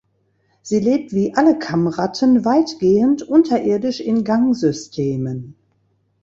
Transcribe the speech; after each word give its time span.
Sie 0.63 0.79
lebt 0.79 1.13
wie 1.13 1.35
alle 1.35 1.59
Kammratten 1.59 2.43
weitgehend 2.43 3.21
unterirdisch 3.21 3.99
in 3.99 4.23
Gangsystemen. 4.23 5.55